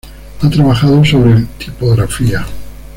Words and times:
Ha 0.39 0.49
trabajado 0.49 1.05
sobre 1.05 1.41
tipografía. 1.59 2.43